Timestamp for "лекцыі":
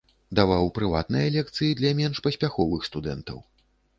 1.35-1.77